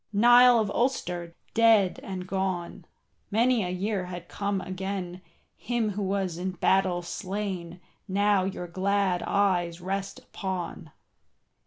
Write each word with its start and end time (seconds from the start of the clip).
Niall 0.11 0.57
of 0.59 0.71
Ulster, 0.71 1.35
dead 1.53 1.99
and 2.01 2.25
gone, 2.25 2.85
Many 3.29 3.63
a 3.63 3.69
year 3.69 4.05
had 4.05 4.27
come 4.27 4.59
again, 4.59 5.21
Him 5.55 5.91
who 5.91 6.01
was 6.01 6.39
in 6.39 6.53
battle 6.53 7.03
slain 7.03 7.79
Now 8.07 8.43
your 8.43 8.65
glad 8.65 9.21
eyes 9.21 9.79
rest 9.79 10.17
upon. 10.17 10.89